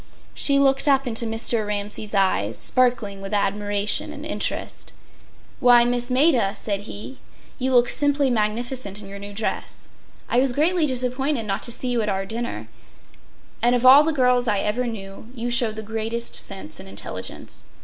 She 0.33 0.57
looked 0.57 0.87
up 0.87 1.05
into 1.05 1.27
Mr. 1.27 1.63
Ramsay’s 1.67 2.15
eyes, 2.15 2.57
sparkling 2.57 3.21
with 3.21 3.35
admiration 3.35 4.11
and 4.11 4.25
interest. 4.25 4.93
“Why, 5.59 5.85
Miss 5.85 6.09
Maida,” 6.09 6.53
said 6.55 6.89
he, 6.89 7.19
“you 7.59 7.71
look 7.75 7.87
simply 7.87 8.31
magnificent 8.31 8.99
in 8.99 9.07
your 9.07 9.19
new 9.19 9.31
dress. 9.31 9.89
I 10.27 10.39
was 10.39 10.53
greatly 10.53 10.87
disappointed 10.87 11.45
not 11.45 11.61
to 11.61 11.71
see 11.71 11.89
you 11.89 12.01
at 12.01 12.09
our 12.09 12.25
dinner. 12.25 12.67
And 13.61 13.75
of 13.75 13.85
all 13.85 14.01
the 14.03 14.11
girls 14.11 14.47
I 14.47 14.57
ever 14.61 14.87
knew, 14.87 15.29
you 15.35 15.51
show 15.51 15.71
the 15.71 15.83
greatest 15.83 16.35
sense 16.35 16.79
and 16.79 16.89
intelligence. 16.89 17.67